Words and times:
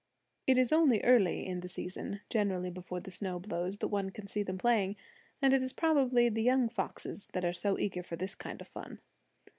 It 0.47 0.57
is 0.57 0.71
only 0.73 0.99
early 1.03 1.45
in 1.45 1.59
the 1.59 1.67
season, 1.67 2.21
generally 2.27 2.71
before 2.71 3.01
the 3.01 3.11
snow 3.11 3.37
blows, 3.37 3.77
that 3.77 3.89
one 3.89 4.09
can 4.09 4.25
see 4.25 4.41
them 4.41 4.57
playing; 4.57 4.95
and 5.43 5.53
it 5.53 5.61
is 5.61 5.73
probably 5.73 6.27
the 6.27 6.41
young 6.41 6.69
foxes 6.69 7.27
that 7.33 7.45
are 7.45 7.53
so 7.53 7.77
eager 7.77 8.01
for 8.01 8.15
this 8.15 8.33
kind 8.33 8.61
of 8.61 8.67
fun. 8.67 8.99